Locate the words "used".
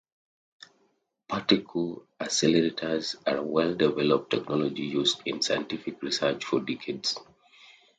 4.81-5.21